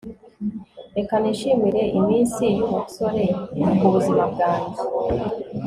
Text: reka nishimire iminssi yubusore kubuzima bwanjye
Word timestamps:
reka 0.95 1.15
nishimire 1.21 1.83
iminssi 1.99 2.45
yubusore 2.57 3.25
kubuzima 3.77 4.23
bwanjye 4.31 4.79